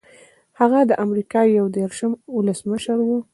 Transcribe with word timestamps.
هغه 0.59 0.79
د 0.89 0.91
امریکا 1.05 1.39
یو 1.57 1.65
دېرشم 1.77 2.11
ولسمشر 2.37 2.97
و. 3.05 3.09